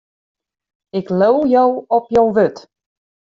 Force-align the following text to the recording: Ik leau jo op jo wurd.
Ik 0.99 1.07
leau 1.17 1.39
jo 1.51 1.65
op 1.95 2.05
jo 2.13 2.23
wurd. 2.35 2.57